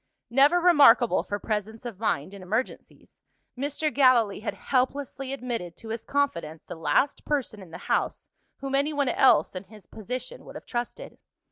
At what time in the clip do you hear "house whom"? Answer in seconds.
7.85-8.73